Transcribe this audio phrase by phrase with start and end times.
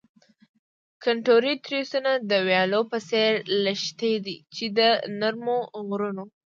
[1.03, 3.31] کنتوري تریسونه د ویالو په څیر
[3.63, 4.79] لښتې دي چې د
[5.19, 6.25] نرمو غرونو.